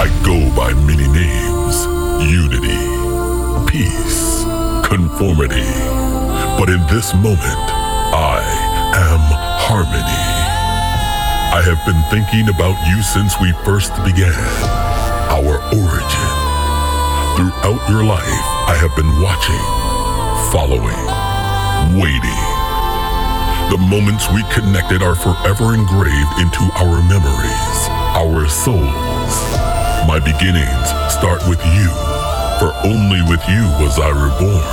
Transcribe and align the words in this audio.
I 0.00 0.08
go 0.24 0.32
by 0.56 0.72
many 0.88 1.04
names 1.12 1.84
unity, 2.24 2.80
peace, 3.68 4.48
conformity. 4.88 5.68
But 6.56 6.72
in 6.72 6.80
this 6.88 7.12
moment, 7.12 7.68
I 8.16 8.40
am 8.96 9.20
harmony. 9.60 10.24
I 11.52 11.60
have 11.68 11.84
been 11.84 12.00
thinking 12.08 12.48
about 12.48 12.80
you 12.88 13.02
since 13.02 13.36
we 13.44 13.52
first 13.60 13.92
began, 14.00 14.32
our 15.28 15.60
origin. 15.68 16.32
Throughout 17.36 17.84
your 17.92 18.00
life, 18.00 18.44
I 18.72 18.80
have 18.80 18.96
been 18.96 19.12
watching, 19.20 19.64
following, 20.48 21.04
waiting. 22.00 22.40
The 23.68 23.76
moments 23.76 24.32
we 24.32 24.48
connected 24.48 25.02
are 25.02 25.14
forever 25.14 25.74
engraved 25.74 26.40
into 26.40 26.64
our 26.80 27.04
memories, 27.04 27.78
our 28.16 28.48
souls. 28.48 29.79
My 30.06 30.18
beginnings 30.18 30.88
start 31.12 31.40
with 31.48 31.60
you, 31.76 31.88
for 32.58 32.72
only 32.84 33.22
with 33.28 33.42
you 33.48 33.62
was 33.78 33.98
I 33.98 34.10
reborn. 34.10 34.64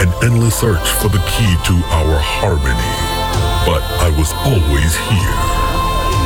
An 0.00 0.10
endless 0.24 0.56
search 0.58 0.88
for 1.00 1.08
the 1.08 1.22
key 1.34 1.52
to 1.66 1.74
our 1.90 2.18
harmony, 2.18 2.94
but 3.66 3.82
I 4.00 4.10
was 4.16 4.32
always 4.46 4.96
here. 5.10 5.38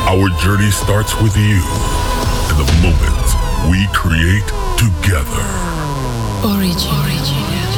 Our 0.07 0.29
journey 0.39 0.71
starts 0.71 1.13
with 1.21 1.35
you 1.35 1.61
and 2.49 2.57
the 2.59 2.69
moments 2.81 3.33
we 3.69 3.87
create 3.93 4.47
together. 4.77 5.45
Origin. 6.43 7.70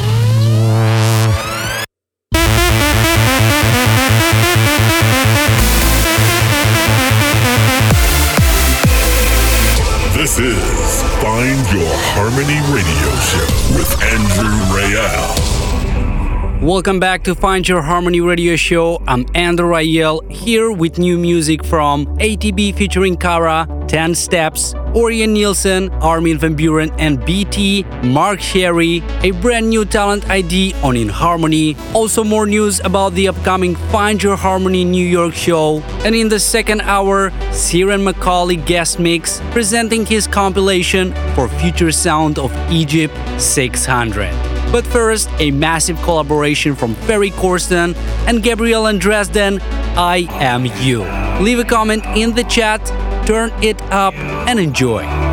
This 10.34 10.56
is 10.56 11.02
Find 11.22 11.60
Your 11.70 11.86
Harmony 12.10 12.58
Radio 12.74 13.10
Show 13.22 13.46
with 13.78 14.02
Andrew 14.02 14.50
Rayel. 14.74 16.60
Welcome 16.60 16.98
back 16.98 17.22
to 17.24 17.36
Find 17.36 17.68
Your 17.68 17.82
Harmony 17.82 18.20
Radio 18.20 18.56
Show. 18.56 19.00
I'm 19.06 19.26
Andrew 19.36 19.70
Rayel 19.70 20.28
here 20.28 20.72
with 20.72 20.98
new 20.98 21.16
music 21.18 21.64
from 21.64 22.06
ATB 22.18 22.74
featuring 22.74 23.16
Kara, 23.16 23.68
10 23.86 24.16
Steps, 24.16 24.74
Orjan 24.94 25.30
Nilsen, 25.30 25.90
Armin 26.00 26.38
van 26.38 26.54
Buuren 26.54 26.94
and 26.98 27.18
BT, 27.26 27.82
Mark 28.04 28.38
Sherry, 28.38 29.02
a 29.22 29.32
brand 29.32 29.68
new 29.68 29.84
talent 29.84 30.30
ID 30.30 30.72
on 30.84 30.96
In 30.96 31.08
Harmony. 31.08 31.76
Also 31.94 32.22
more 32.22 32.46
news 32.46 32.78
about 32.84 33.12
the 33.14 33.26
upcoming 33.26 33.74
Find 33.90 34.22
Your 34.22 34.36
Harmony 34.36 34.84
New 34.84 35.04
York 35.04 35.34
show. 35.34 35.82
And 36.04 36.14
in 36.14 36.28
the 36.28 36.38
second 36.38 36.80
hour, 36.82 37.30
Ciaran 37.52 38.04
McAuley 38.04 38.64
guest 38.64 39.00
mix 39.00 39.40
presenting 39.50 40.06
his 40.06 40.28
compilation 40.28 41.12
for 41.34 41.48
Future 41.48 41.90
Sound 41.90 42.38
of 42.38 42.52
Egypt 42.70 43.14
600. 43.40 44.30
But 44.70 44.86
first, 44.86 45.28
a 45.38 45.50
massive 45.50 46.00
collaboration 46.02 46.76
from 46.76 46.94
Ferry 47.06 47.30
Corsten 47.30 47.96
and 48.28 48.42
Gabriel 48.44 48.92
& 48.92 48.98
Dresden, 48.98 49.60
I 49.96 50.28
Am 50.40 50.66
You. 50.82 51.02
Leave 51.42 51.58
a 51.58 51.64
comment 51.64 52.04
in 52.16 52.34
the 52.34 52.44
chat, 52.44 52.80
turn 53.26 53.50
it 53.62 53.80
up, 53.90 54.14
and 54.14 54.58
enjoy. 54.58 55.23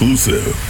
Exclusive. 0.00 0.67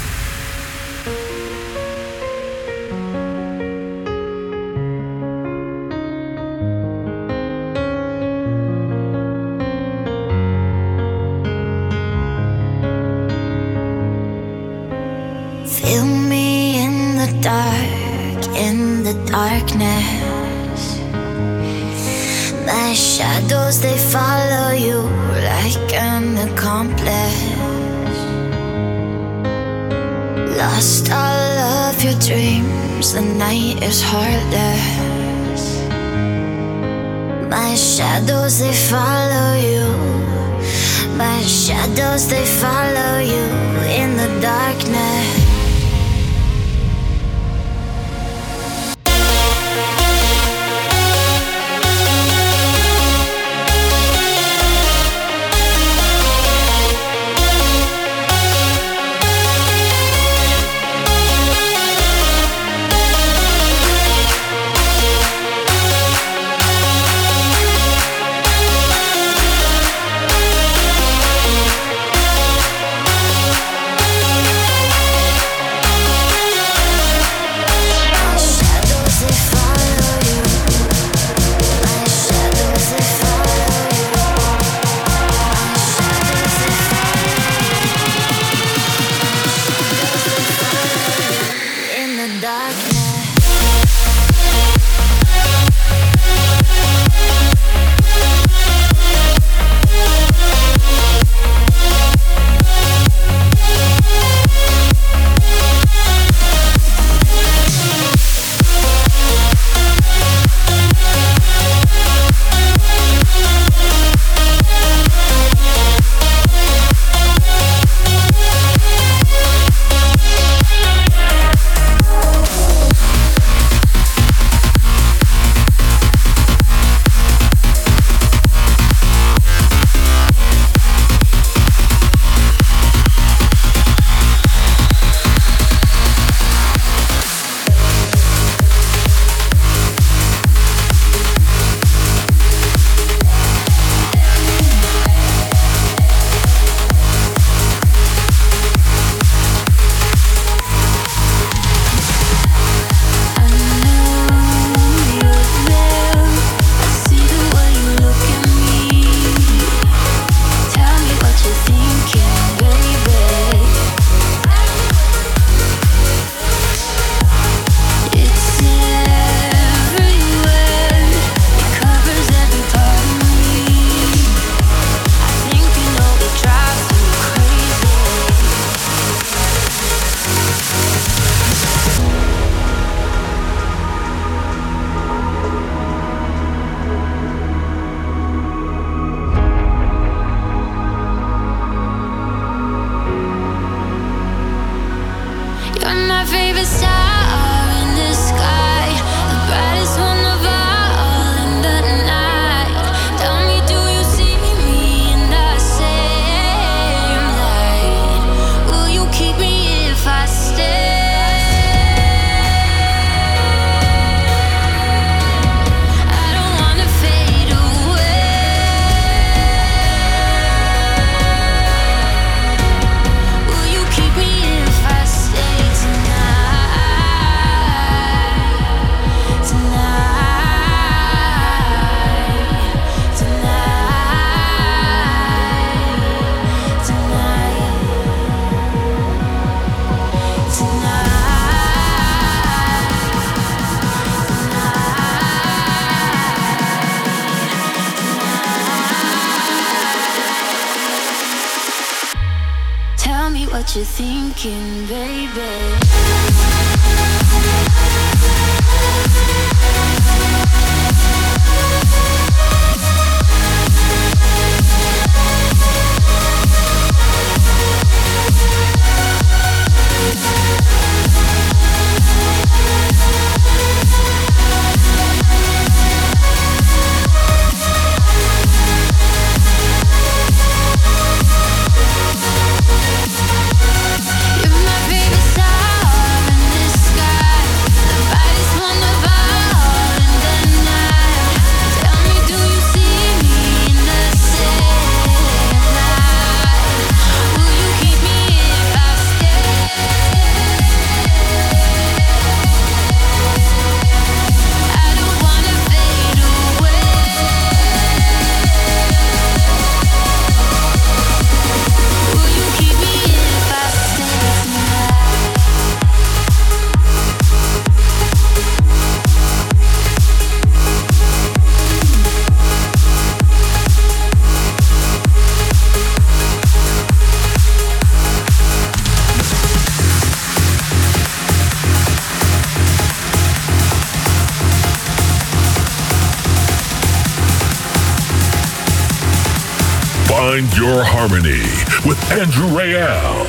Andrew 342.18 342.48
Rayel. 342.48 343.26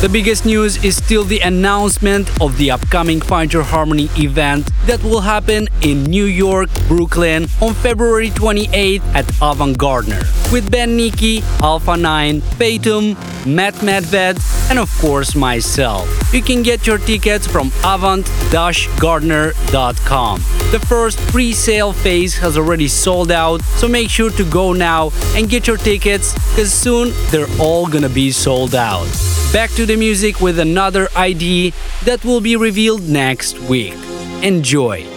The 0.00 0.08
biggest 0.08 0.46
news 0.46 0.76
is 0.84 0.96
still 0.96 1.24
the 1.24 1.40
announcement 1.40 2.30
of 2.40 2.56
the 2.58 2.70
upcoming 2.70 3.20
Find 3.20 3.52
Your 3.52 3.64
Harmony 3.64 4.08
event 4.16 4.70
that 4.86 5.02
will 5.02 5.22
happen 5.22 5.66
in 5.84 6.02
New 6.04 6.24
York, 6.24 6.70
Brooklyn 6.88 7.46
on 7.60 7.74
February 7.74 8.30
28th 8.30 9.04
at 9.14 9.30
Avant 9.42 9.76
Gardner 9.76 10.22
with 10.50 10.70
Ben 10.70 10.96
Nicky, 10.96 11.42
Alpha 11.60 11.94
9, 11.96 12.40
Fatum, 12.40 13.14
Matt 13.46 13.74
Medved, 13.74 14.40
and 14.70 14.78
of 14.78 14.90
course 14.98 15.36
myself. 15.36 16.08
You 16.32 16.40
can 16.42 16.62
get 16.62 16.86
your 16.86 16.96
tickets 16.98 17.46
from 17.46 17.70
avant-gardner.com. 17.84 20.40
The 20.70 20.80
first 20.88 21.18
pre-sale 21.28 21.92
phase 21.92 22.34
has 22.38 22.56
already 22.56 22.88
sold 22.88 23.30
out, 23.30 23.60
so 23.76 23.86
make 23.86 24.08
sure 24.08 24.30
to 24.30 24.44
go 24.50 24.72
now 24.72 25.10
and 25.36 25.50
get 25.50 25.66
your 25.66 25.76
tickets 25.76 26.32
because 26.50 26.72
soon 26.72 27.12
they're 27.30 27.46
all 27.60 27.86
gonna 27.86 28.08
be 28.08 28.30
sold 28.30 28.74
out. 28.74 29.06
Back 29.52 29.70
to 29.72 29.84
the 29.86 29.96
music 29.96 30.40
with 30.40 30.58
another 30.58 31.08
ID 31.14 31.74
that 32.04 32.24
will 32.24 32.40
be 32.40 32.56
revealed 32.56 33.06
next 33.08 33.60
week. 33.60 33.94
Enjoy! 34.42 35.13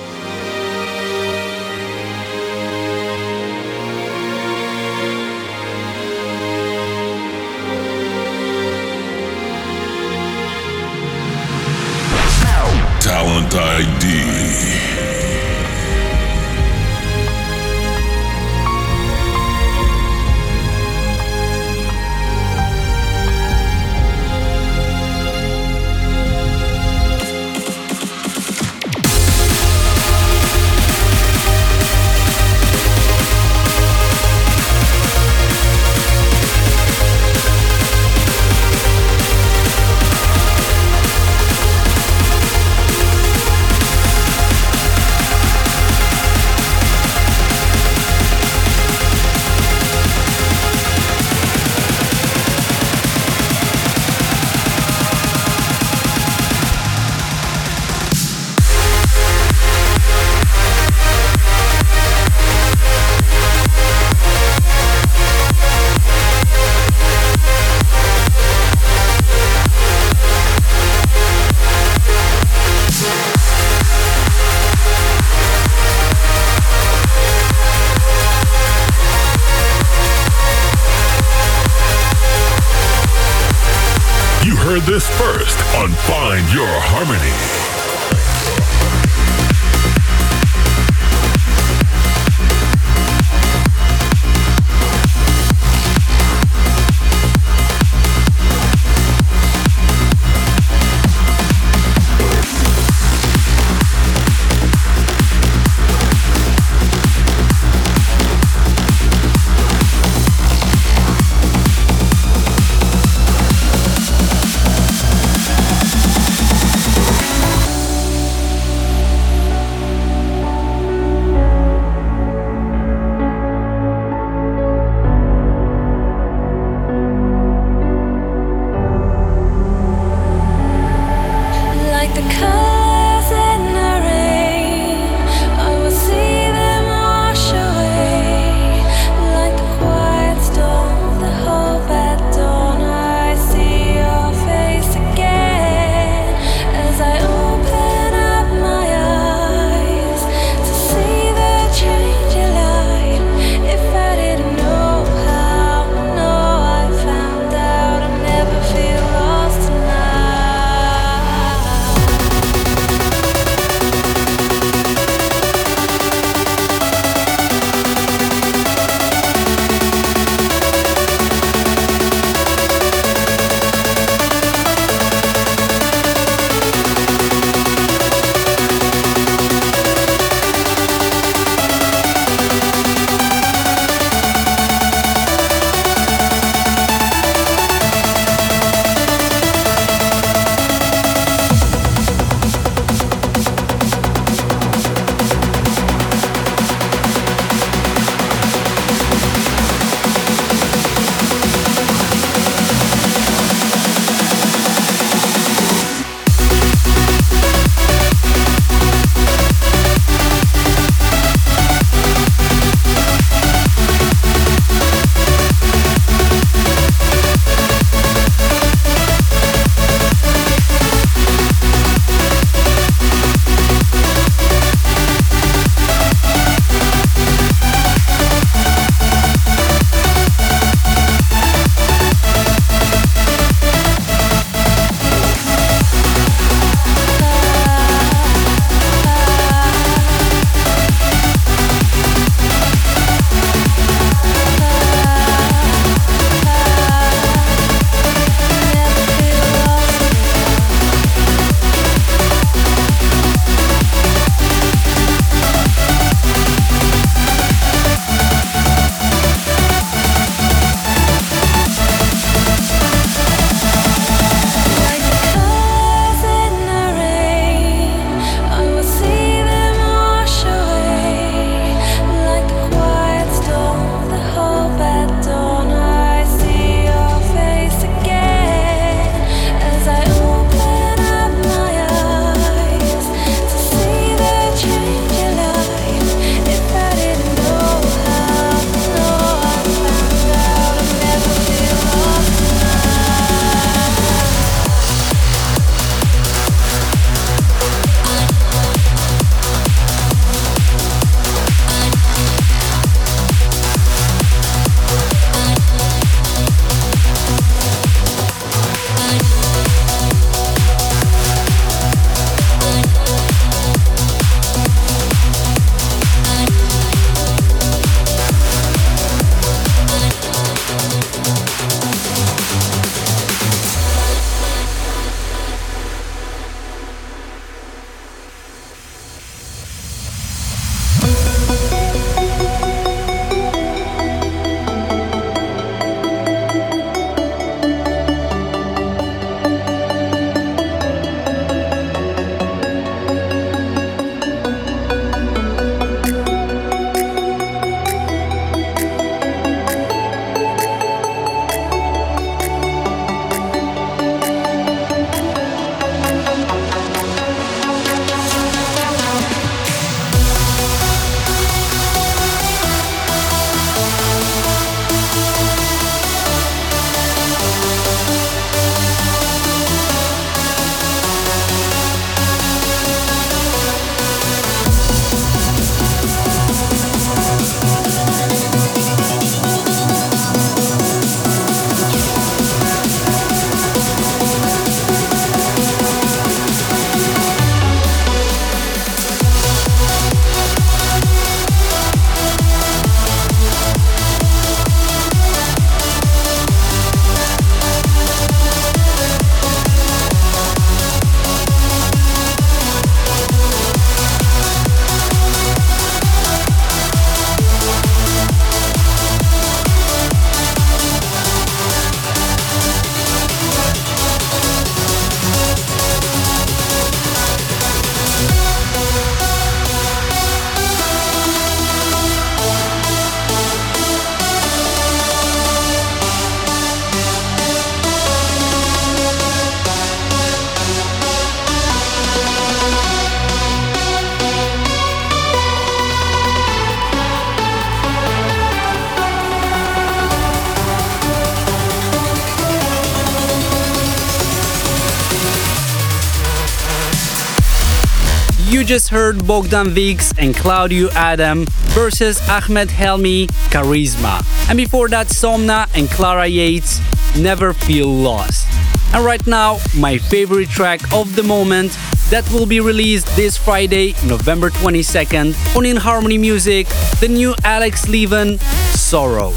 Just 448.68 448.90
heard 448.90 449.26
Bogdan 449.26 449.70
Vix 449.70 450.12
and 450.18 450.36
Claudio 450.36 450.90
Adam 450.90 451.46
versus 451.72 452.20
Ahmed 452.28 452.68
Helmi 452.68 453.28
Charisma. 453.50 454.22
And 454.50 454.58
before 454.58 454.90
that, 454.90 455.08
Somna 455.08 455.70
and 455.74 455.90
Clara 455.90 456.28
Yates 456.28 456.82
Never 457.18 457.54
Feel 457.54 457.88
Lost. 457.88 458.46
And 458.94 459.06
right 459.06 459.26
now, 459.26 459.60
my 459.78 459.98
favorite 459.98 460.50
track 460.50 460.82
of 460.92 461.16
the 461.16 461.24
moment 461.24 461.78
that 462.10 462.30
will 462.34 462.46
be 462.46 462.60
released 462.60 463.08
this 463.16 463.38
Friday, 463.38 463.96
November 464.06 464.50
22nd 464.50 465.56
on 465.56 465.66
In 465.66 465.78
Harmony 465.78 466.18
Music, 466.18 466.68
the 467.00 467.08
new 467.08 467.36
Alex 467.46 467.88
Levin, 467.88 468.38
Sorrow. 468.74 469.32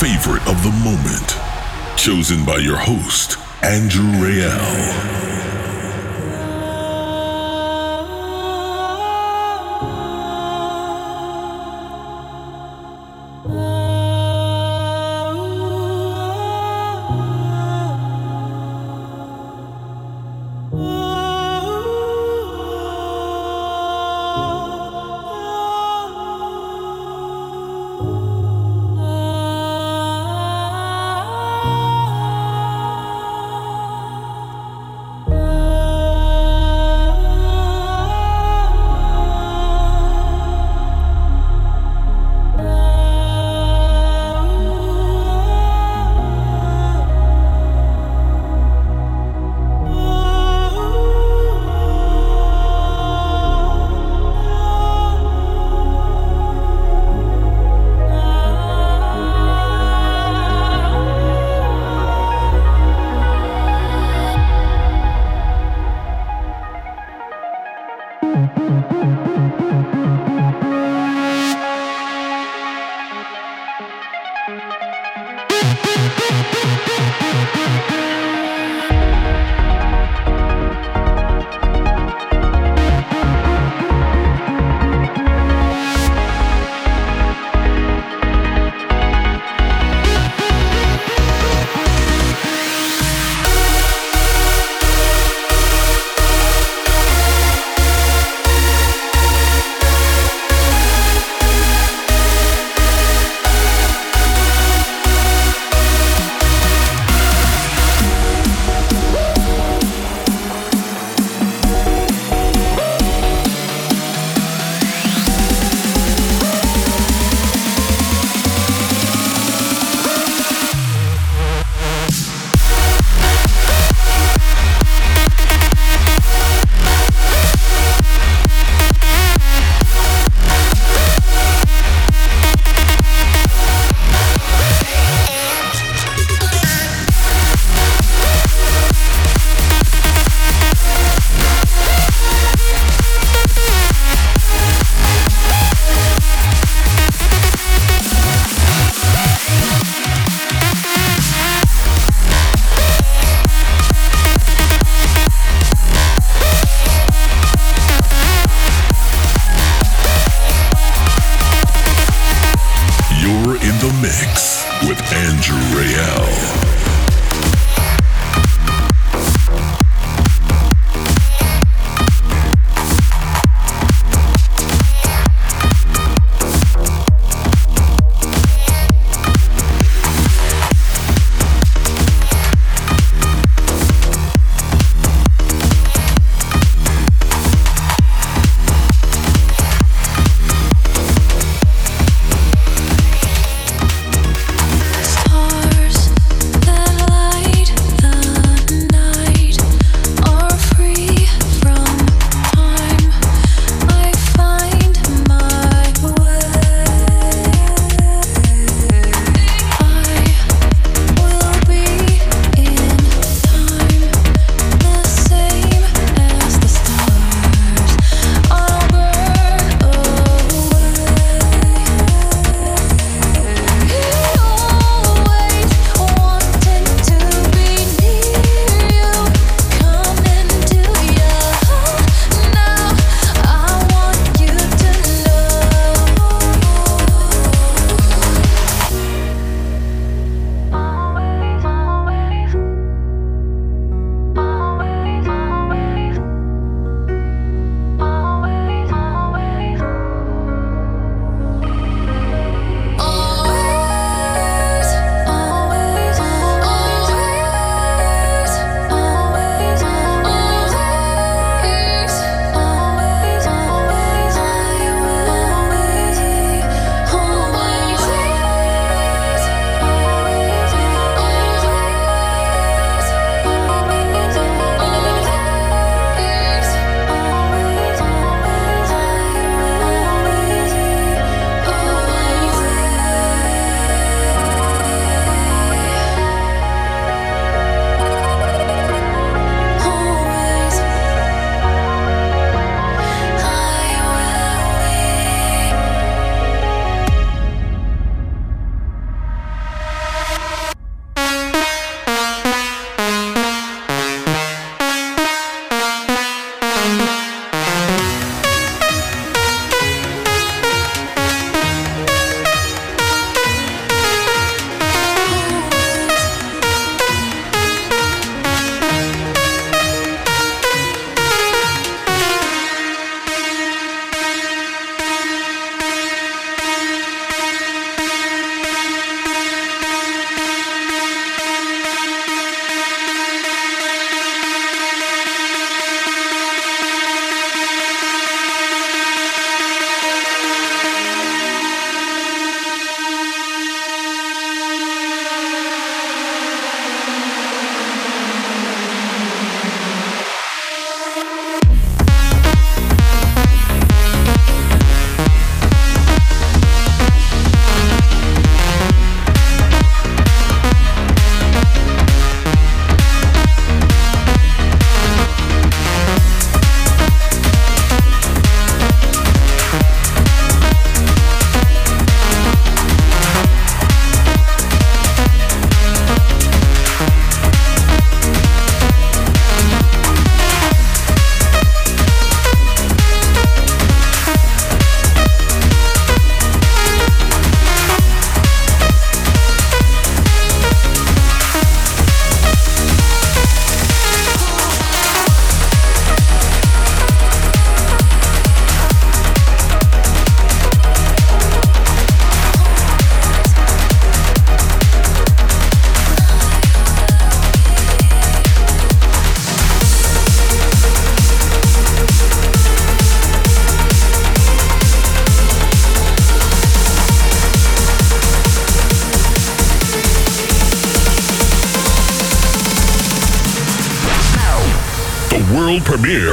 Favorite 0.00 0.48
of 0.48 0.62
the 0.62 0.70
moment, 0.82 1.36
chosen 1.94 2.42
by 2.46 2.56
your 2.56 2.78
host, 2.78 3.36
Andrew 3.62 4.10
Rayel. 4.12 5.49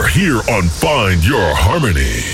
Here 0.10 0.42
on 0.50 0.70
Find 0.70 1.26
Your 1.26 1.56
Harmony. 1.56 2.27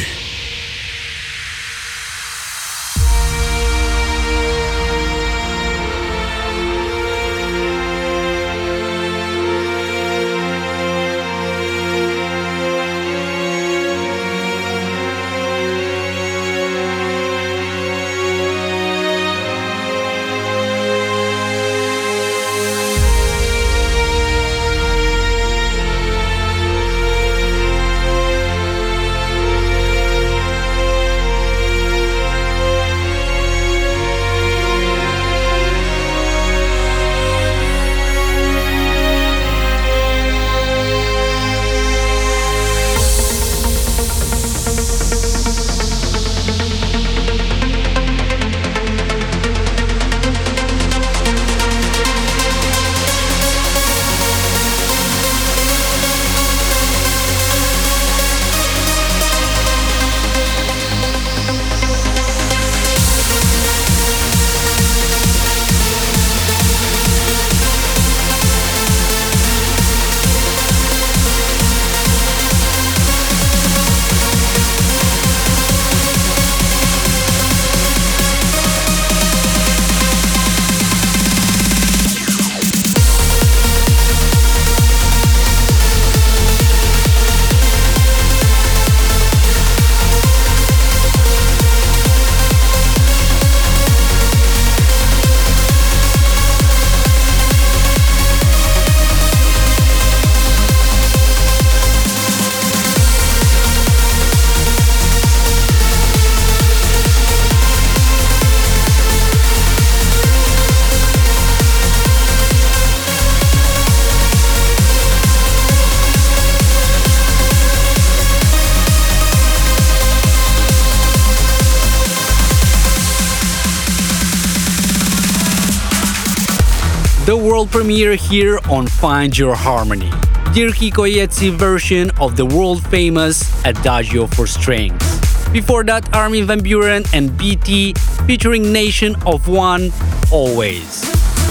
Premiere 127.83 128.15
here 128.15 128.59
on 128.69 128.87
Find 128.87 129.37
Your 129.37 129.55
Harmony. 129.55 130.09
Jirki 130.55 130.89
Koyetsi 130.89 131.51
version 131.51 132.09
of 132.17 132.37
the 132.37 132.45
world 132.45 132.81
famous 132.87 133.43
Adagio 133.65 134.25
for 134.25 134.47
Strings. 134.47 135.03
Before 135.51 135.83
that, 135.83 136.07
Armin 136.15 136.47
van 136.47 136.61
Buuren 136.61 137.03
and 137.13 137.37
BT 137.37 137.93
featuring 138.25 138.71
Nation 138.71 139.17
of 139.25 139.49
One, 139.49 139.91
Always. 140.31 141.01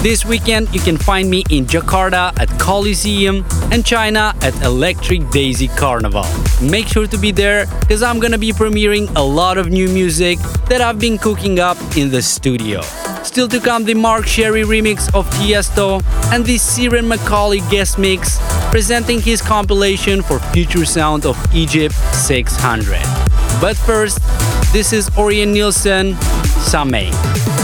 This 0.01 0.25
weekend, 0.25 0.73
you 0.73 0.81
can 0.81 0.97
find 0.97 1.29
me 1.29 1.43
in 1.51 1.67
Jakarta 1.67 2.33
at 2.39 2.49
Coliseum 2.59 3.45
and 3.71 3.85
China 3.85 4.33
at 4.41 4.59
Electric 4.63 5.29
Daisy 5.29 5.67
Carnival. 5.67 6.25
Make 6.63 6.87
sure 6.87 7.05
to 7.05 7.17
be 7.19 7.31
there 7.31 7.67
because 7.81 8.01
I'm 8.01 8.17
gonna 8.17 8.39
be 8.39 8.53
premiering 8.53 9.07
a 9.15 9.21
lot 9.21 9.59
of 9.59 9.69
new 9.69 9.87
music 9.87 10.39
that 10.67 10.81
I've 10.81 10.97
been 10.97 11.19
cooking 11.19 11.59
up 11.59 11.77
in 11.95 12.09
the 12.09 12.23
studio. 12.23 12.81
Still 13.23 13.47
to 13.47 13.59
come 13.59 13.85
the 13.85 13.93
Mark 13.93 14.27
Sherry 14.27 14.63
remix 14.63 15.13
of 15.15 15.27
Tiesto 15.31 16.03
and 16.31 16.45
the 16.45 16.57
Ciaran 16.57 17.05
McAuley 17.05 17.59
guest 17.71 17.97
mix 17.97 18.37
presenting 18.69 19.21
his 19.21 19.41
compilation 19.41 20.21
for 20.21 20.39
Future 20.51 20.85
Sound 20.85 21.25
of 21.25 21.37
Egypt 21.55 21.95
600. 22.13 23.01
But 23.61 23.77
first, 23.77 24.19
this 24.73 24.93
is 24.93 25.09
Orjan 25.11 25.53
Nilsen, 25.53 26.15
Same. 26.61 27.62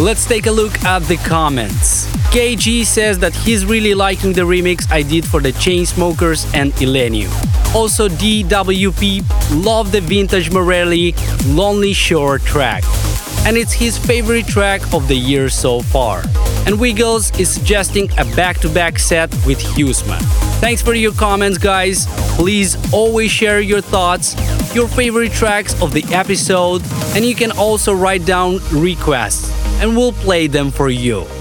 Let's 0.00 0.24
take 0.24 0.46
a 0.46 0.50
look 0.50 0.82
at 0.82 1.02
the 1.02 1.18
comments. 1.18 2.06
KG 2.32 2.86
says 2.86 3.18
that 3.18 3.36
he's 3.36 3.66
really 3.66 3.92
liking 3.92 4.32
the 4.32 4.40
remix 4.40 4.90
I 4.90 5.02
did 5.02 5.26
for 5.26 5.42
the 5.42 5.52
Chainsmokers 5.52 6.50
and 6.54 6.72
Illenium. 6.80 7.30
Also, 7.74 8.08
DWP 8.08 9.62
loved 9.62 9.92
the 9.92 10.00
vintage 10.00 10.50
Morelli 10.50 11.14
Lonely 11.48 11.92
Shore 11.92 12.38
track, 12.38 12.82
and 13.44 13.58
it's 13.58 13.74
his 13.74 13.98
favorite 13.98 14.46
track 14.46 14.80
of 14.94 15.06
the 15.06 15.14
year 15.14 15.50
so 15.50 15.82
far. 15.82 16.22
And 16.64 16.80
Wiggles 16.80 17.38
is 17.38 17.50
suggesting 17.52 18.10
a 18.16 18.24
back 18.34 18.56
to 18.60 18.70
back 18.70 18.98
set 18.98 19.30
with 19.44 19.60
Huesman. 19.60 20.22
Thanks 20.60 20.80
for 20.80 20.94
your 20.94 21.12
comments, 21.12 21.58
guys. 21.58 22.06
Please 22.36 22.76
always 22.90 23.30
share 23.30 23.60
your 23.60 23.82
thoughts, 23.82 24.34
your 24.74 24.88
favorite 24.88 25.32
tracks 25.32 25.74
of 25.82 25.92
the 25.92 26.04
episode, 26.14 26.82
and 27.14 27.22
you 27.22 27.34
can 27.34 27.50
also 27.52 27.92
write 27.92 28.24
down 28.24 28.60
requests, 28.72 29.50
and 29.80 29.96
we'll 29.96 30.12
play 30.12 30.46
them 30.46 30.70
for 30.70 30.90
you. 30.90 31.39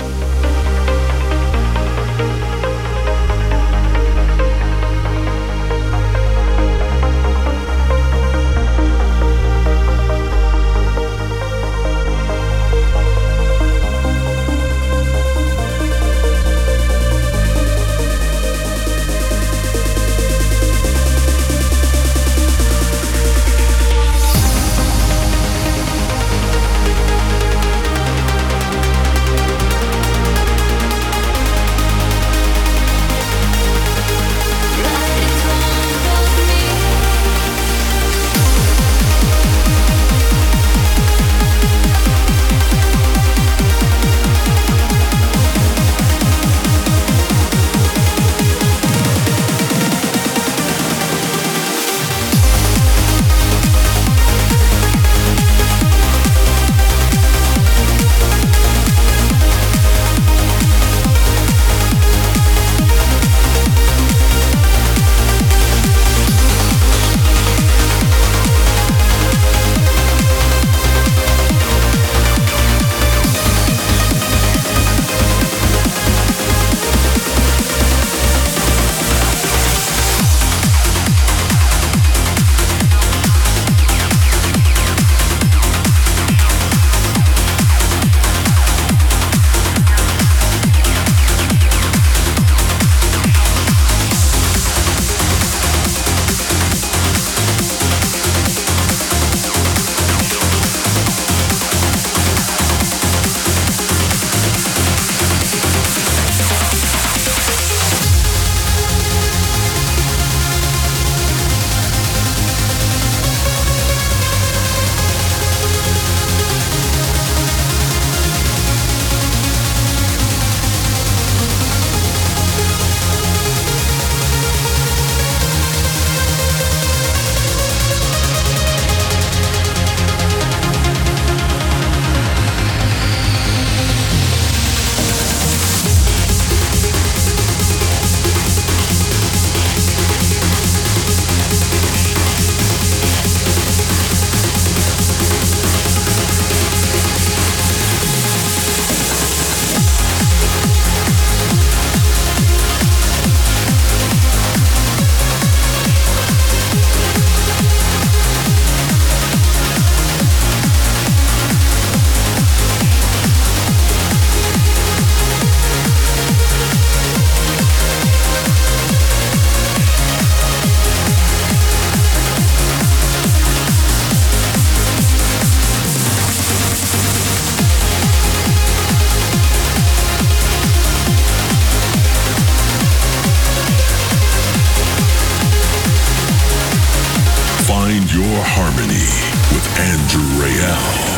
Now. 190.59 191.08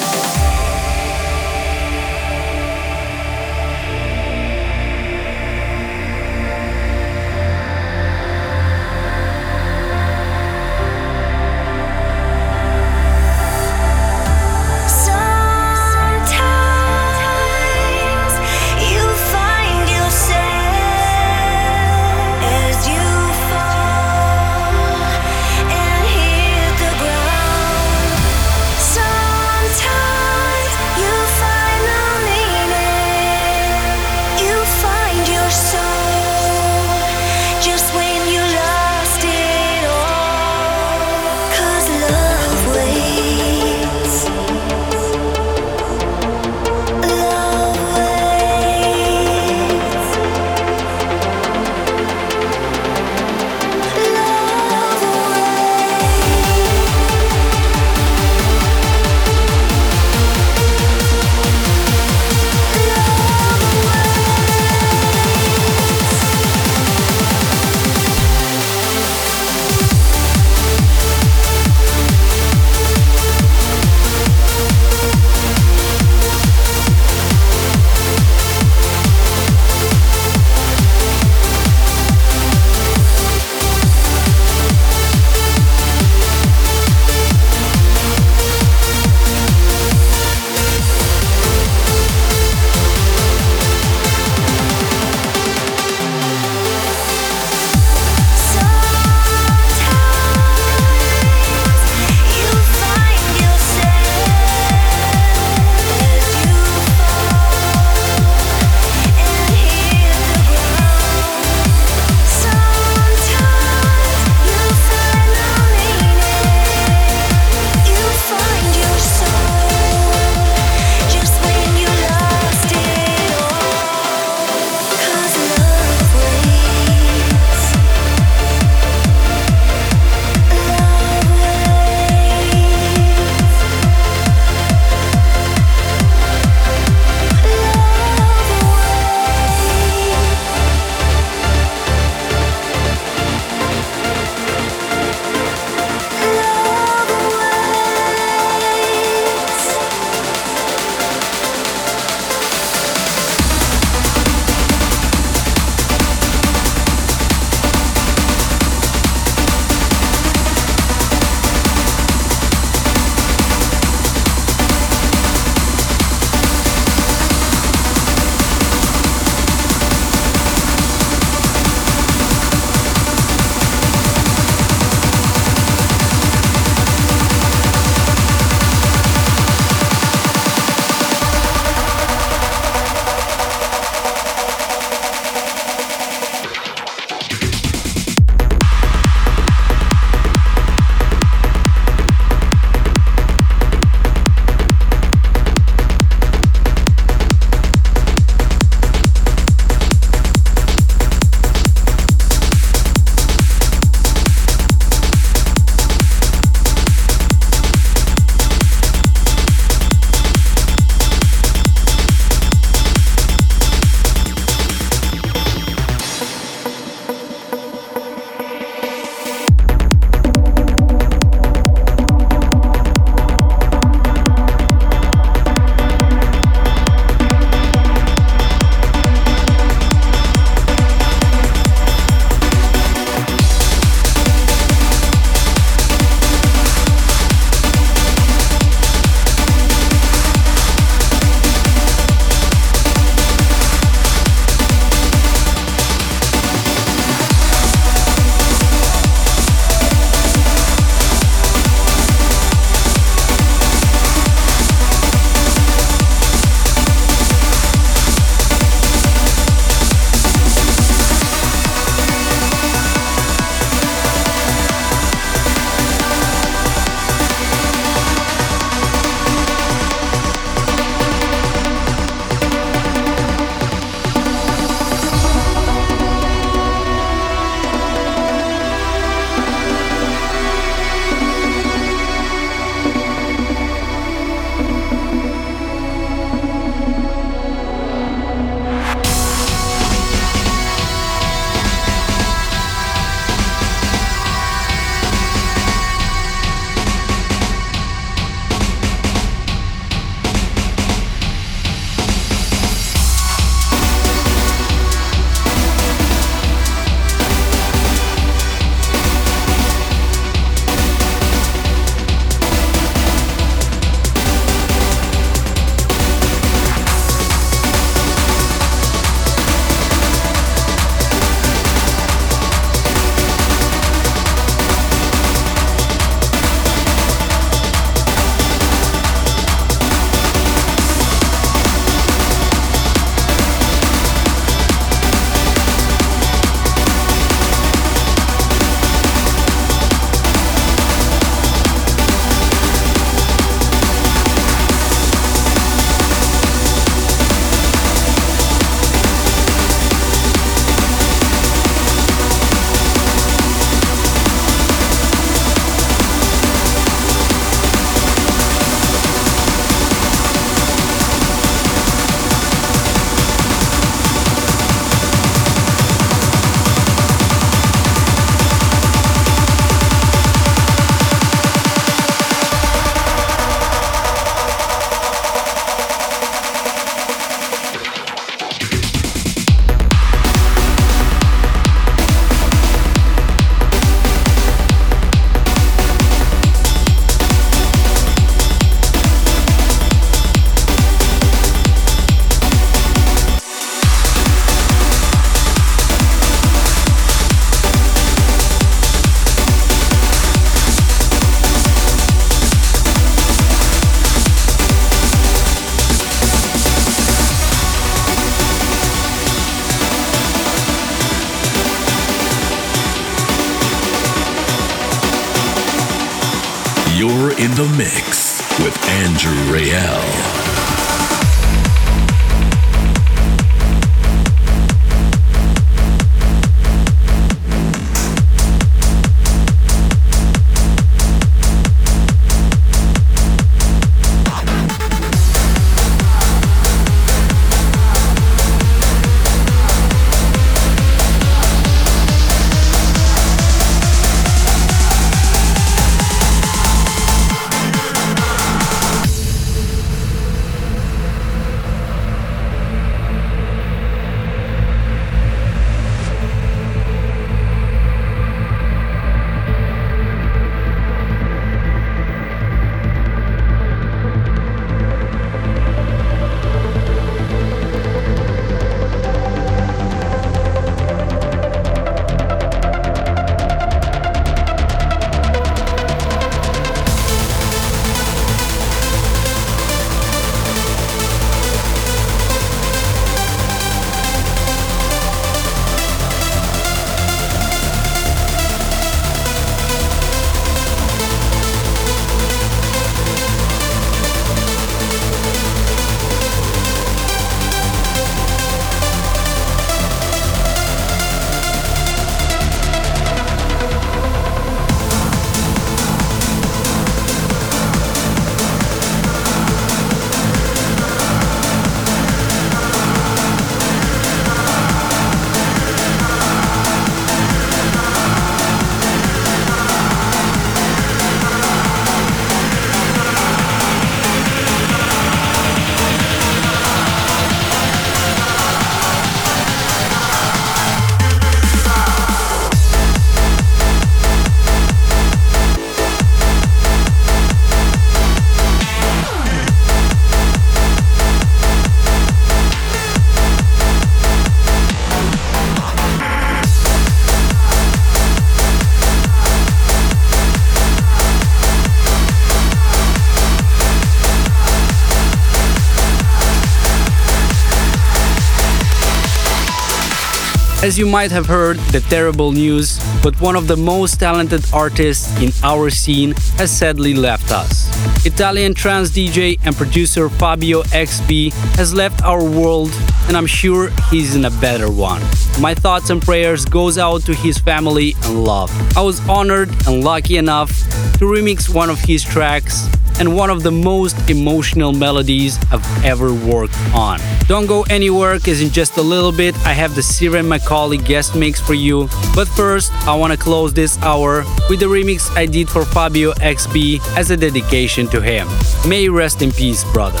As 560.68 560.78
you 560.78 560.84
might 560.84 561.10
have 561.12 561.24
heard, 561.24 561.56
the 561.72 561.80
terrible 561.80 562.30
news, 562.30 562.78
but 563.02 563.18
one 563.22 563.36
of 563.36 563.46
the 563.48 563.56
most 563.56 563.98
talented 564.00 564.44
artists 564.52 565.08
in 565.18 565.32
our 565.42 565.70
scene 565.70 566.12
has 566.36 566.50
sadly 566.50 566.92
left 566.92 567.32
us. 567.32 567.70
Italian 568.04 568.52
trance 568.52 568.90
DJ 568.90 569.38
and 569.46 569.56
producer 569.56 570.10
Fabio 570.10 570.60
XB 570.64 571.32
has 571.56 571.72
left 571.72 572.02
our 572.02 572.22
world 572.22 572.70
and 573.06 573.16
I'm 573.16 573.24
sure 573.24 573.70
he's 573.90 574.14
in 574.14 574.26
a 574.26 574.30
better 574.42 574.70
one. 574.70 575.00
My 575.40 575.54
thoughts 575.54 575.88
and 575.88 576.02
prayers 576.02 576.44
goes 576.44 576.76
out 576.76 577.00
to 577.06 577.14
his 577.14 577.38
family 577.38 577.94
and 578.04 578.22
love. 578.22 578.50
I 578.76 578.82
was 578.82 579.00
honored 579.08 579.48
and 579.66 579.82
lucky 579.82 580.18
enough 580.18 580.50
to 580.98 581.06
remix 581.06 581.48
one 581.48 581.70
of 581.70 581.80
his 581.80 582.04
tracks 582.04 582.68
and 583.00 583.16
one 583.16 583.30
of 583.30 583.42
the 583.42 583.52
most 583.52 584.10
emotional 584.10 584.74
melodies 584.74 585.38
I've 585.50 585.84
ever 585.84 586.12
worked 586.12 586.58
on. 586.74 587.00
Don't 587.28 587.46
go 587.46 587.62
anywhere 587.68 588.16
because 588.16 588.40
in 588.40 588.48
just 588.48 588.78
a 588.78 588.82
little 588.82 589.12
bit 589.12 589.36
I 589.44 589.52
have 589.52 589.74
the 589.74 589.82
Ciaran 589.82 590.24
McAuley 590.24 590.82
guest 590.82 591.14
mix 591.14 591.38
for 591.38 591.52
you. 591.52 591.86
But 592.14 592.26
first, 592.26 592.72
I 592.88 592.94
want 592.94 593.12
to 593.12 593.18
close 593.18 593.52
this 593.52 593.76
hour 593.82 594.24
with 594.48 594.60
the 594.60 594.66
remix 594.66 595.14
I 595.14 595.26
did 595.26 595.50
for 595.50 595.66
Fabio 595.66 596.12
XB 596.14 596.80
as 596.96 597.10
a 597.10 597.18
dedication 597.18 597.86
to 597.88 598.00
him. 598.00 598.26
May 598.66 598.88
rest 598.88 599.20
in 599.20 599.30
peace, 599.30 599.62
brother. 599.74 600.00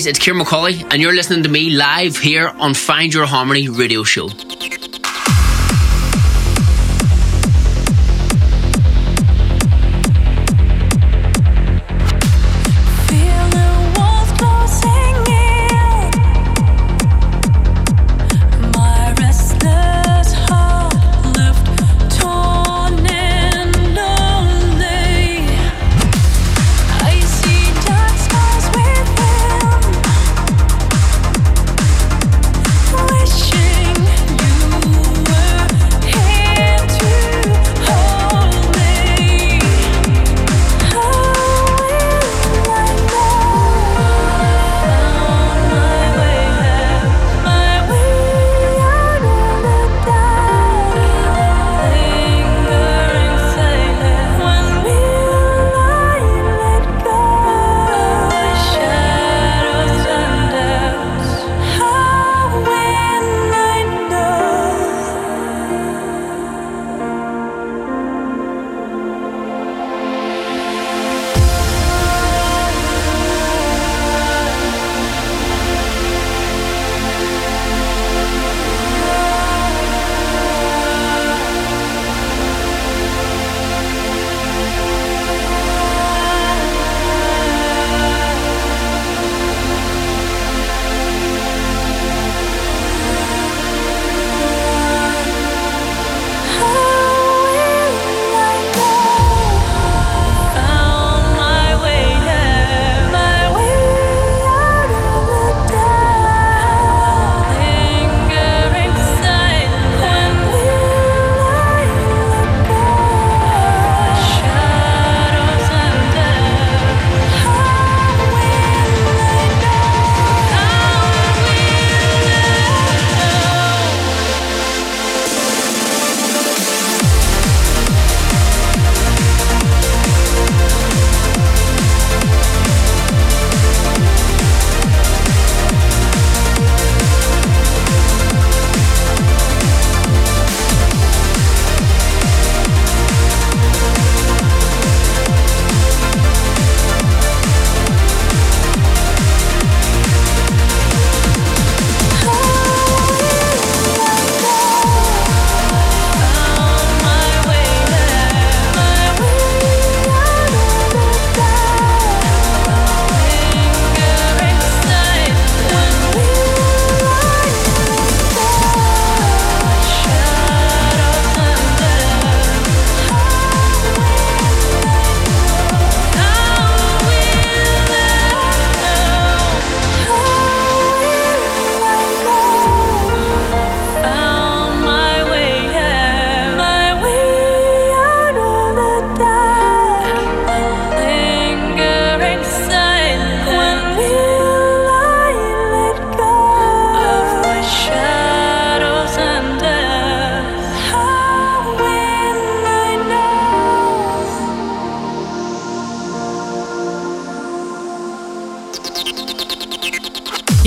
Guys, 0.00 0.06
it's 0.06 0.18
Ciaran 0.18 0.40
McAuley, 0.40 0.82
and 0.90 1.02
you're 1.02 1.12
listening 1.14 1.42
to 1.42 1.50
me 1.50 1.68
live 1.68 2.16
here 2.16 2.48
on 2.58 2.72
Find 2.72 3.12
Your 3.12 3.26
Harmony 3.26 3.68
radio 3.68 4.02
show. 4.02 4.30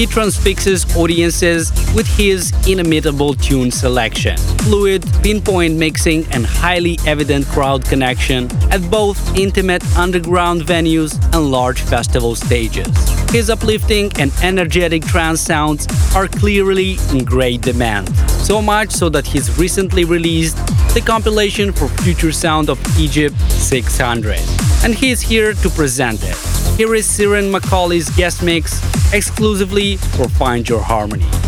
He 0.04 0.08
transfixes 0.08 0.98
audiences 0.98 1.72
with 1.96 2.06
his 2.18 2.52
inimitable 2.68 3.36
tune 3.36 3.72
selection, 3.72 4.36
fluid, 4.66 5.06
pinpoint 5.24 5.78
mixing, 5.78 6.26
and 6.34 6.46
highly 6.46 7.00
evident 7.08 7.46
crowd 7.46 7.86
connection 7.86 8.52
at 8.70 8.82
both 8.92 9.18
intimate 9.38 9.82
underground 9.96 10.64
venues 10.64 11.14
and 11.34 11.50
large 11.50 11.80
festival 11.80 12.36
stages. 12.36 12.86
His 13.32 13.50
uplifting 13.50 14.12
and 14.20 14.34
energetic 14.42 15.06
trance 15.06 15.40
sounds 15.40 15.88
are 16.14 16.28
clearly 16.28 16.98
in 17.12 17.24
great 17.24 17.62
demand. 17.62 18.14
So 18.28 18.62
much 18.62 18.92
so 18.92 19.08
that 19.08 19.26
he's 19.26 19.58
recently 19.58 20.04
released 20.04 20.58
the 20.94 21.02
compilation 21.06 21.72
for 21.72 21.88
Future 22.04 22.34
Sound 22.34 22.70
of 22.70 22.78
Egypt 23.00 23.40
600. 23.52 24.38
And 24.84 24.96
he's 24.96 25.22
here 25.22 25.54
to 25.54 25.70
present 25.70 26.24
it. 26.24 26.53
Here 26.78 26.96
is 26.96 27.06
Ciaran 27.06 27.52
McAuley's 27.52 28.10
guest 28.16 28.42
mix 28.42 28.82
exclusively 29.14 29.98
for 29.98 30.28
Find 30.28 30.68
Your 30.68 30.82
Harmony. 30.82 31.43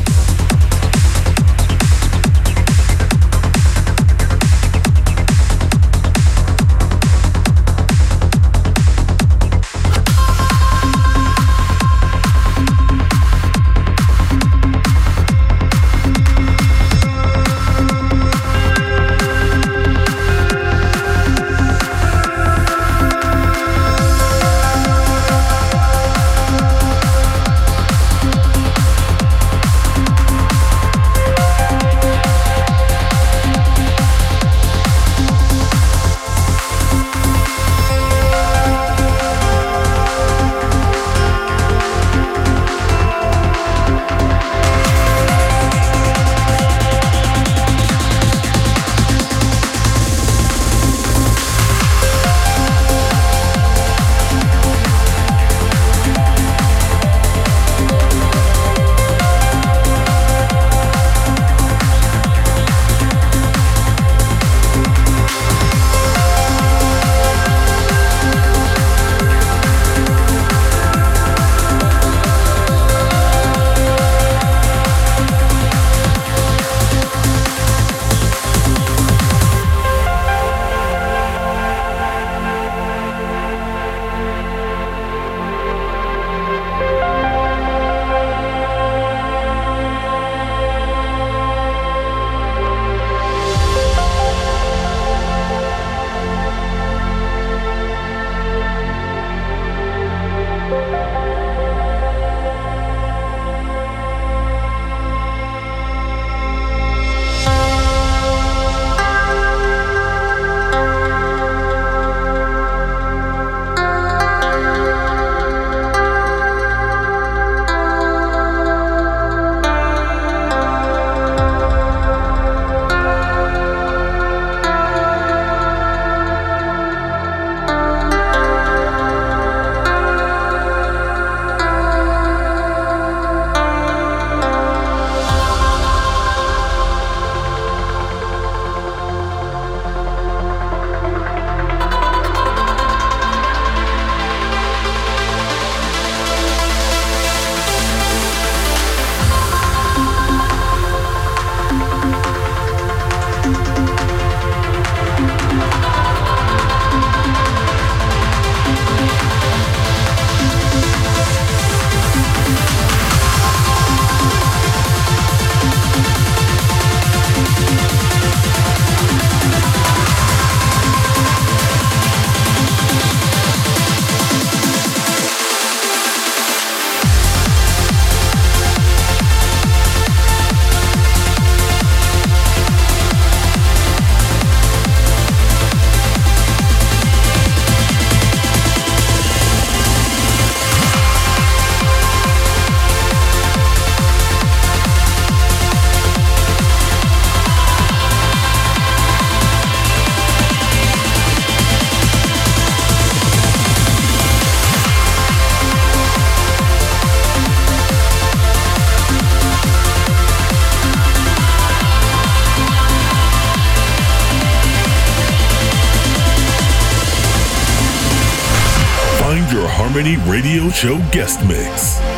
Show 220.72 220.98
guest 221.12 221.40
mix. 221.46 222.15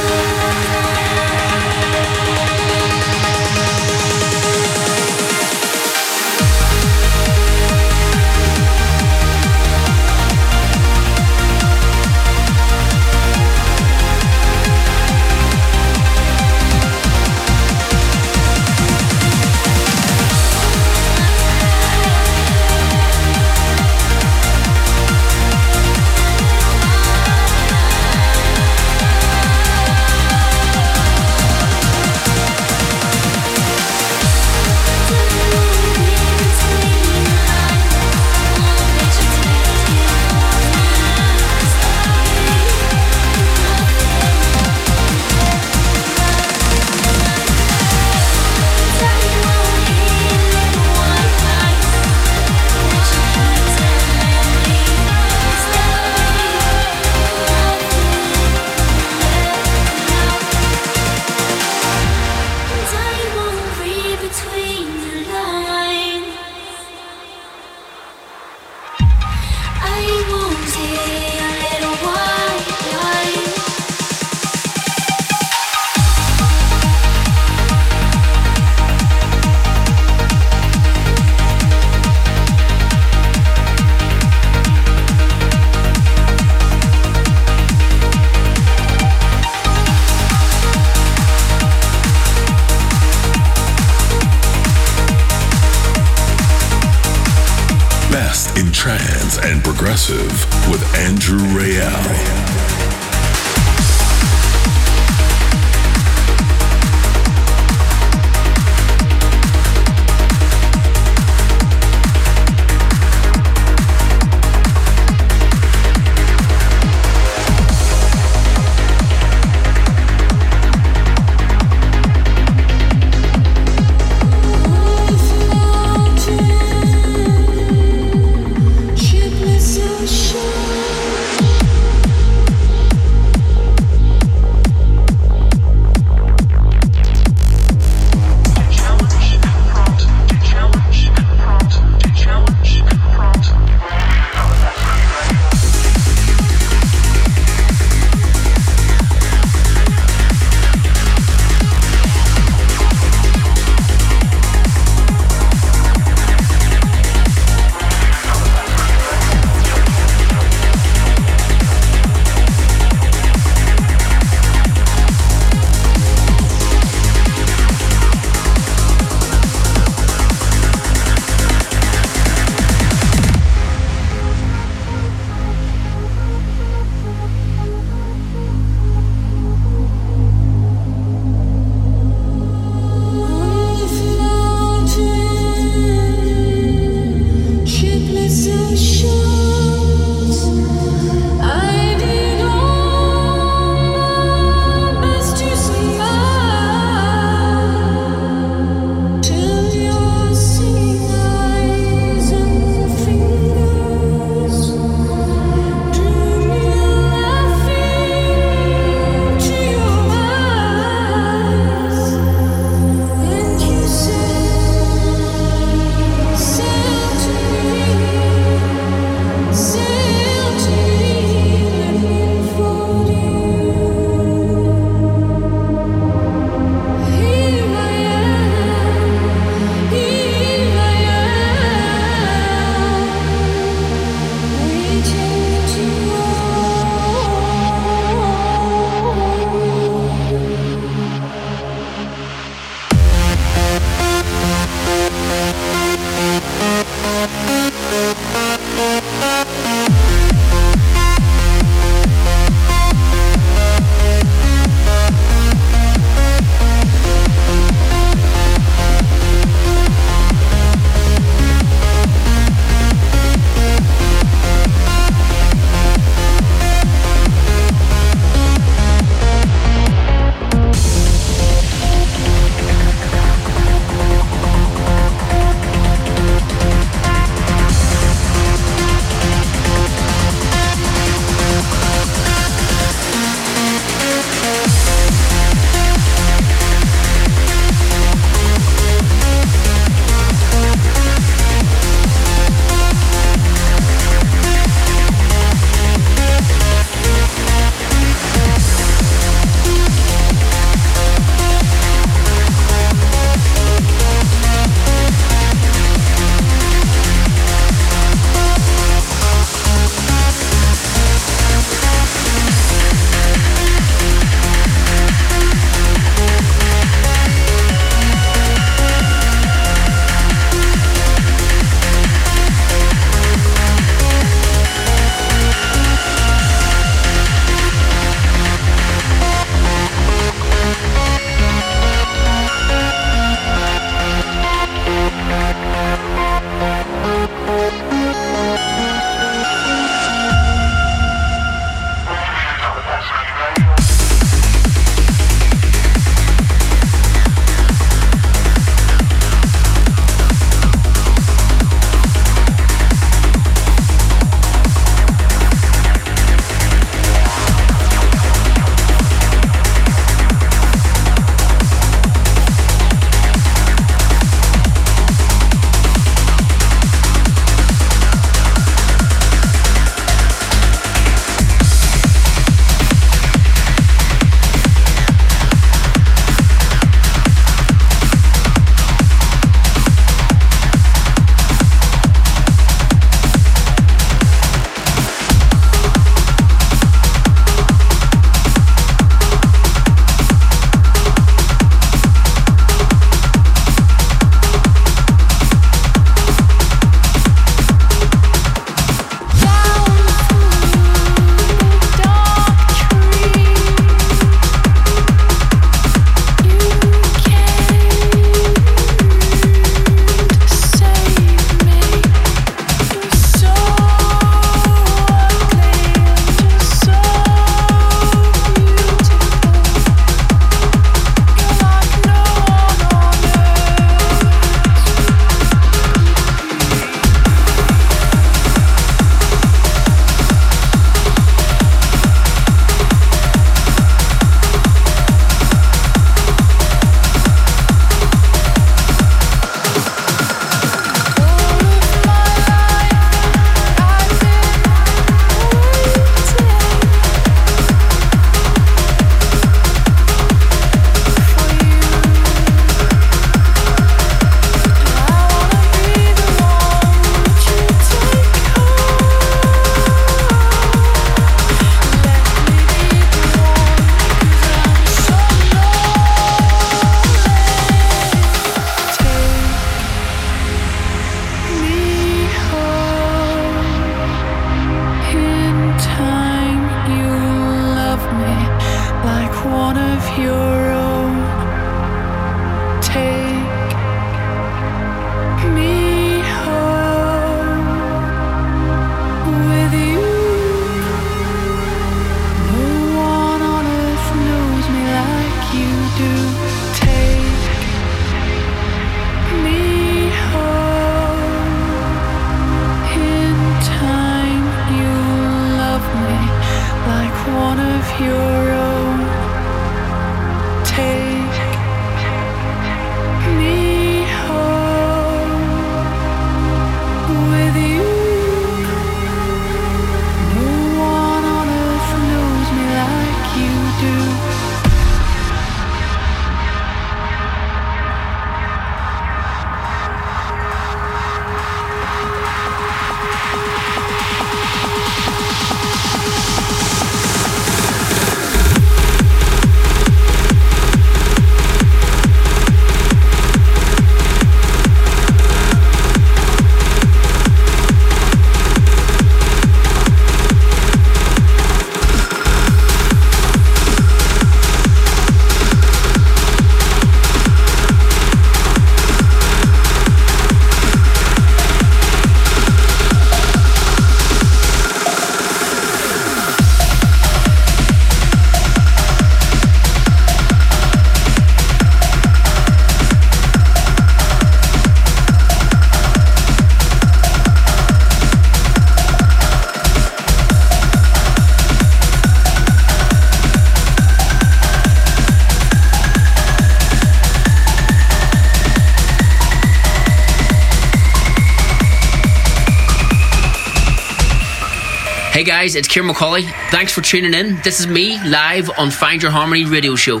Guys, 595.44 595.56
it's 595.56 595.68
Ciaran 595.68 595.90
McAuley. 595.90 596.22
Thanks 596.50 596.72
for 596.72 596.80
tuning 596.80 597.12
in. 597.12 597.38
This 597.42 597.60
is 597.60 597.66
me 597.66 598.02
live 598.08 598.50
on 598.58 598.70
Find 598.70 599.02
Your 599.02 599.10
Harmony 599.10 599.44
radio 599.44 599.74
show. 599.74 600.00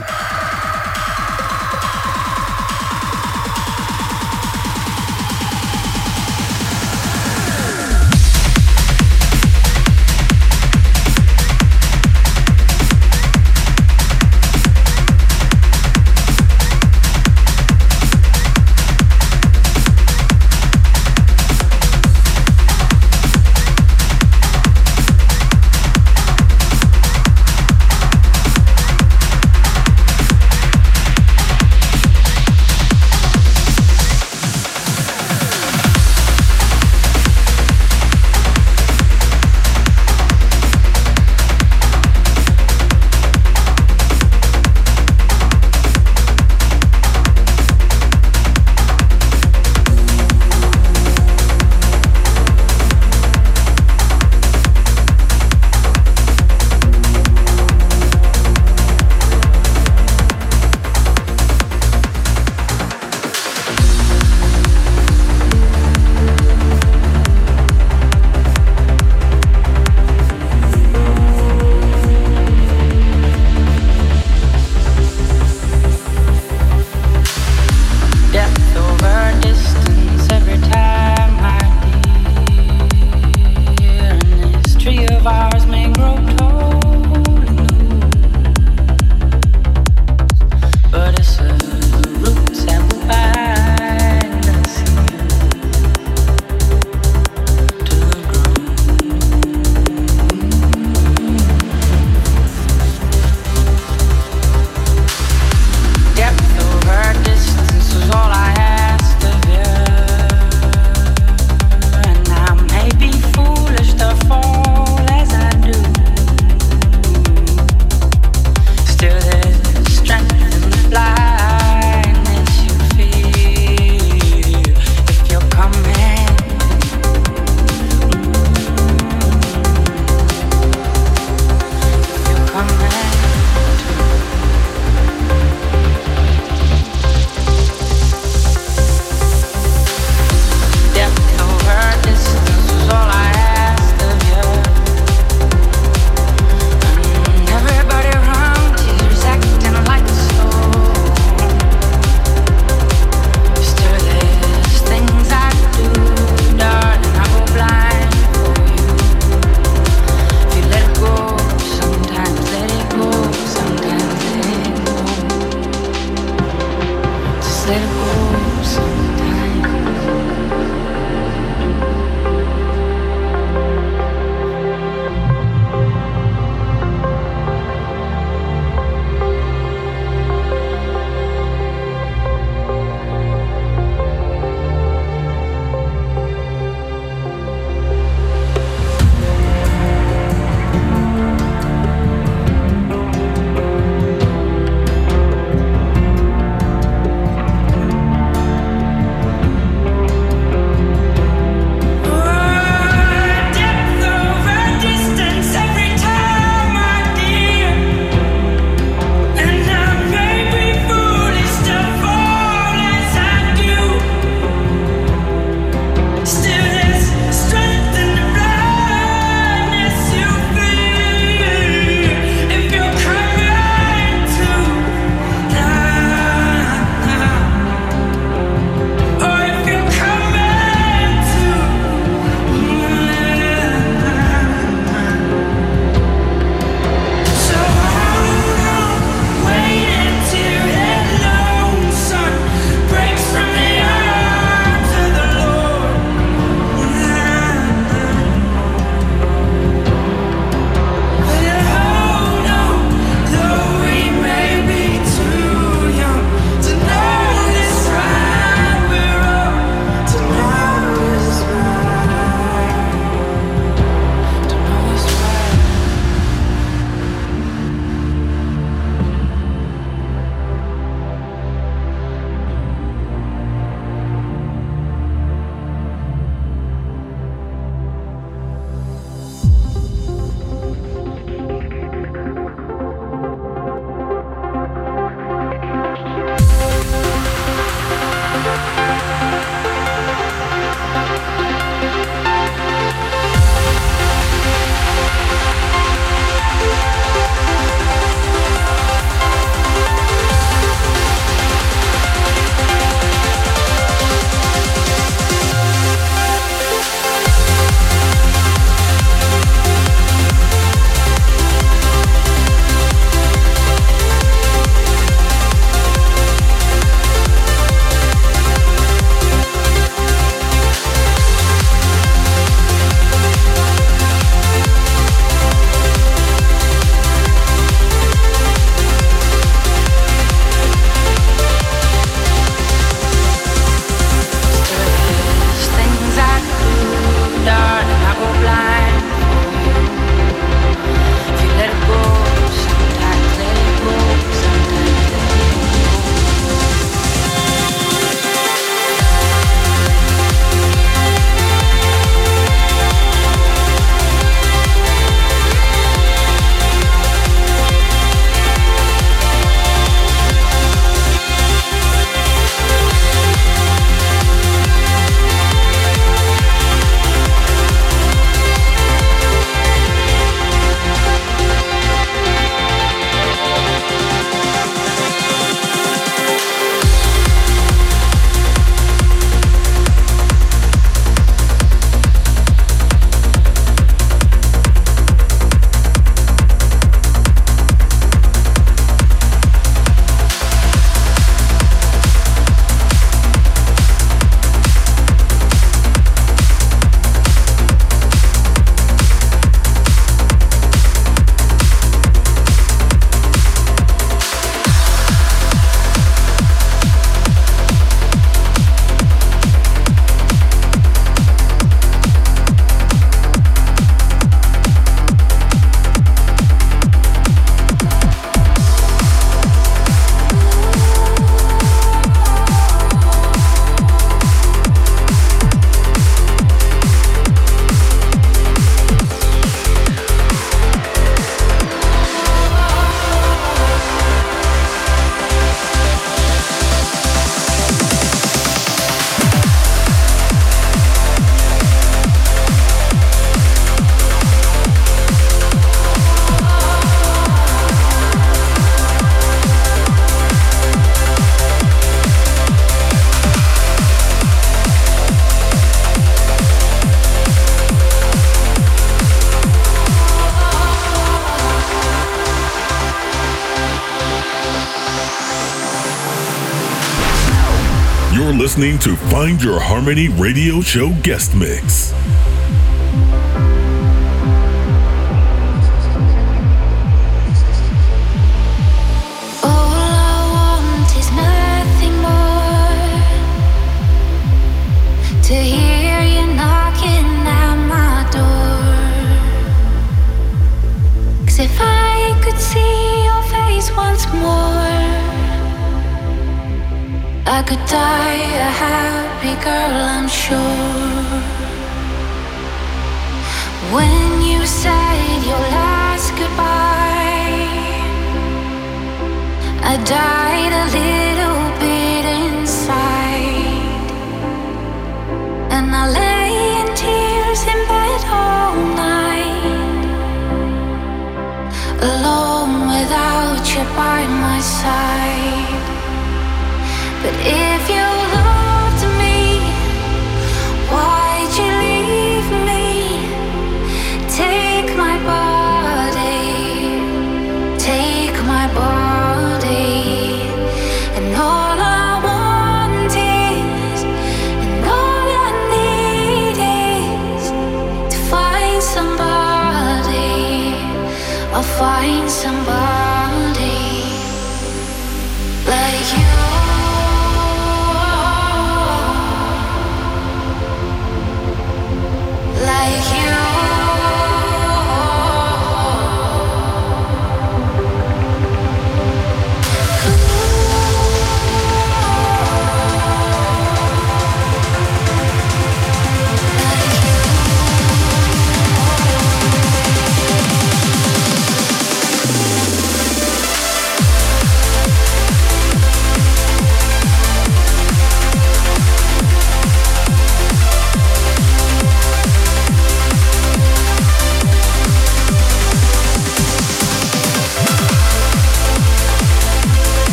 Find 469.24 469.42
Your 469.42 469.58
Harmony 469.58 470.08
Radio 470.08 470.60
Show 470.60 470.90
guest 471.02 471.34
mix. 471.34 471.93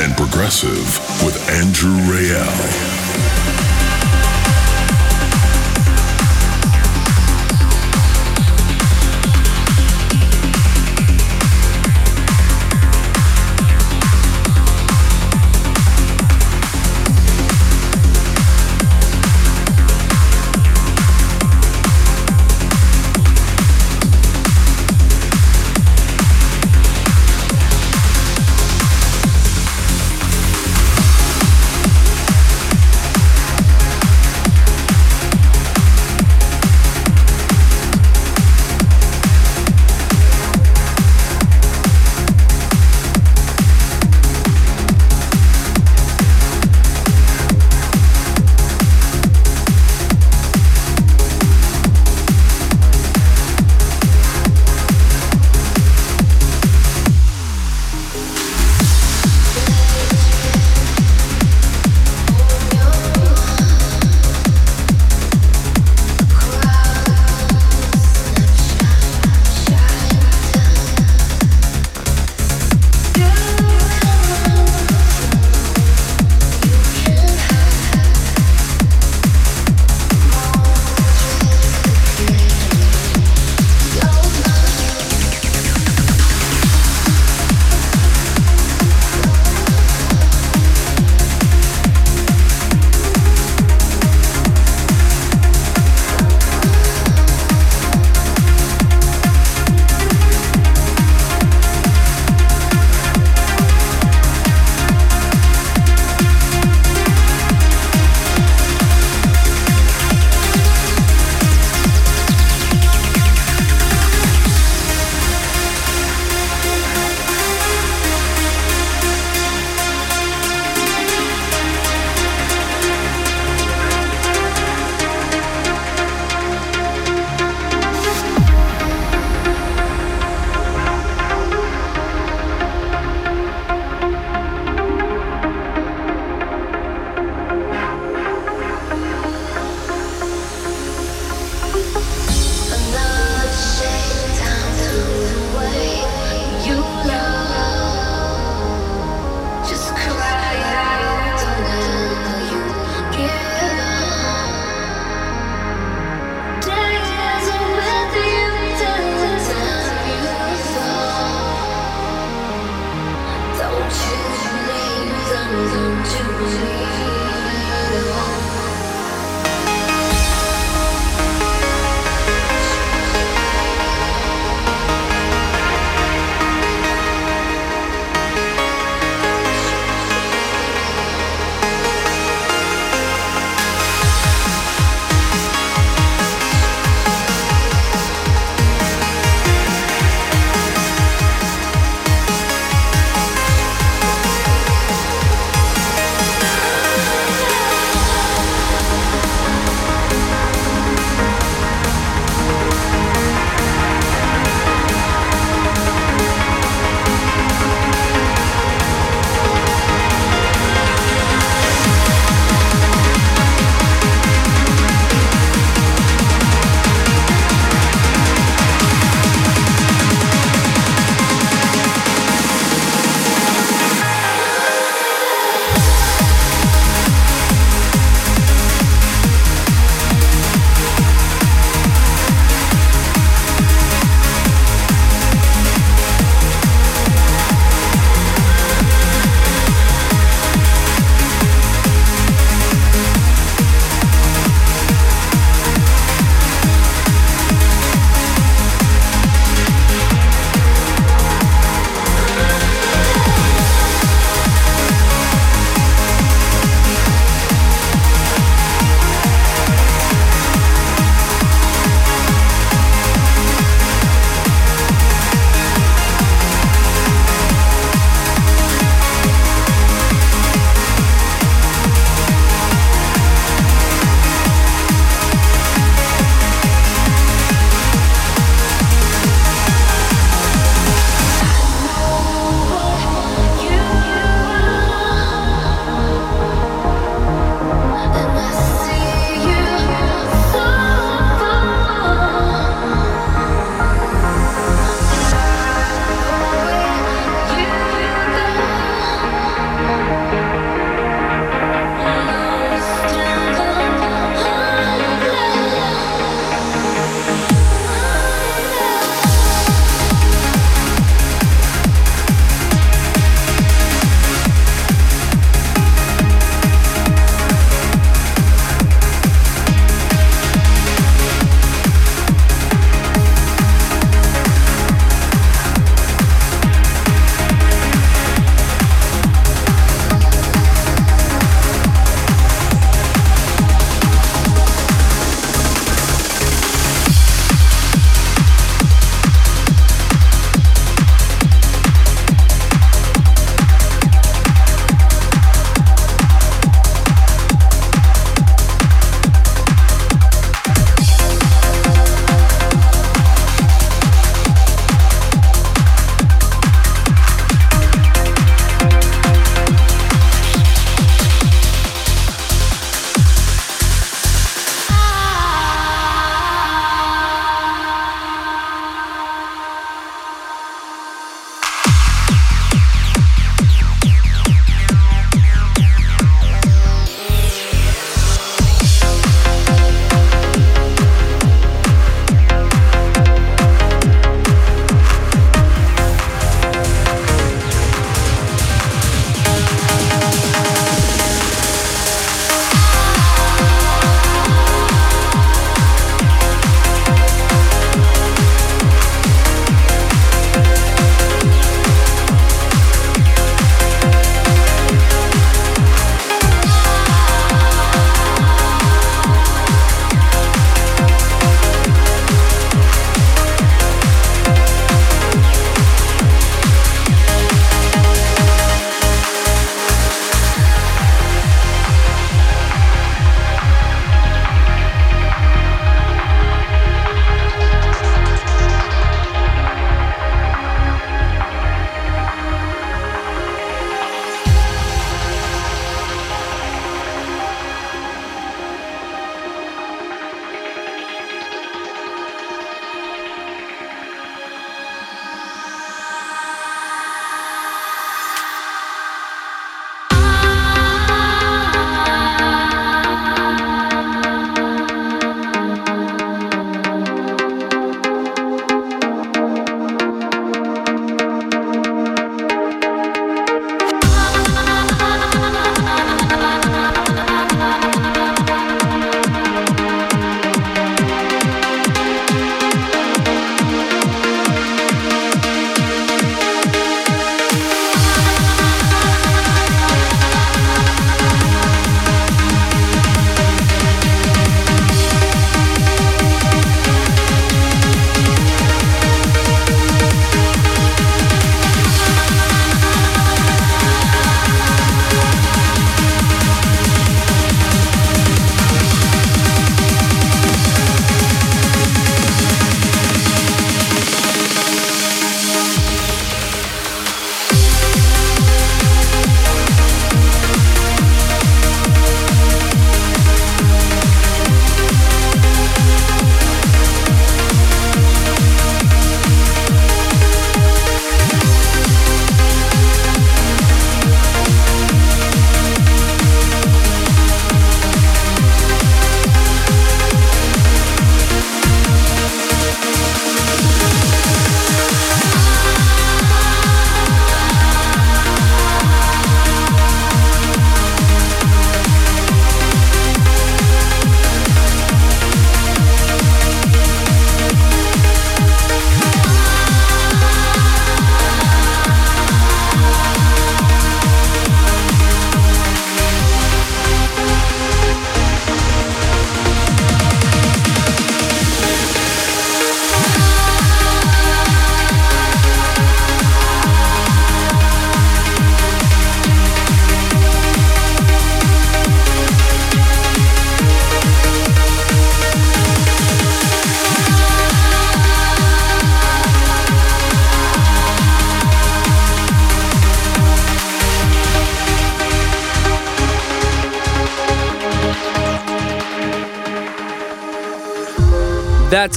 And 0.00 0.16
progressive 0.16 0.86
with 1.24 1.36
Andrew 1.50 1.96
Rayel. 2.12 2.87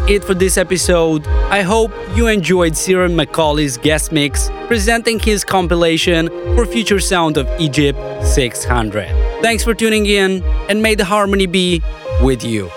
It 0.07 0.23
for 0.23 0.33
this 0.33 0.57
episode. 0.57 1.25
I 1.27 1.61
hope 1.61 1.91
you 2.15 2.27
enjoyed 2.27 2.75
Ciaran 2.75 3.15
McAuley's 3.15 3.77
guest 3.77 4.11
mix 4.11 4.49
presenting 4.67 5.19
his 5.19 5.43
compilation 5.43 6.27
for 6.55 6.65
Future 6.65 6.99
Sound 6.99 7.37
of 7.37 7.47
Egypt 7.59 7.99
600. 8.25 9.07
Thanks 9.41 9.63
for 9.63 9.73
tuning 9.73 10.07
in, 10.07 10.43
and 10.69 10.81
may 10.81 10.95
the 10.95 11.05
harmony 11.05 11.45
be 11.45 11.81
with 12.21 12.43
you. 12.43 12.69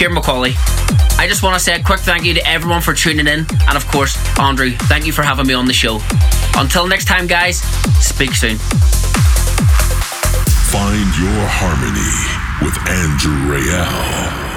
Ciaran 0.00 0.16
McAuley. 0.16 0.54
I 1.18 1.26
just 1.28 1.42
want 1.42 1.56
to 1.56 1.60
say 1.60 1.74
a 1.74 1.82
quick 1.82 2.00
thank 2.00 2.24
you 2.24 2.32
to 2.32 2.48
everyone 2.48 2.80
for 2.80 2.94
tuning 2.94 3.26
in, 3.26 3.40
and 3.50 3.76
of 3.76 3.86
course, 3.88 4.16
Andrew, 4.38 4.70
thank 4.70 5.04
you 5.04 5.12
for 5.12 5.22
having 5.22 5.46
me 5.46 5.52
on 5.52 5.66
the 5.66 5.74
show. 5.74 6.00
Until 6.56 6.86
next 6.88 7.04
time, 7.04 7.26
guys, 7.26 7.58
speak 8.02 8.34
soon. 8.34 8.56
Find 10.72 11.04
your 11.18 11.44
harmony 11.52 12.64
with 12.64 12.78
Andrew 12.88 13.52
Rayel. 13.52 14.49